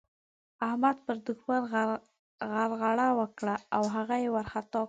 [0.67, 1.61] احمد پر دوښمن
[2.51, 4.79] غرغړه وکړه او هغه يې وارخطا کړ.